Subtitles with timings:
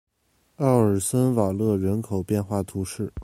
[0.55, 3.13] 奥尔森瓦勒人口变化图示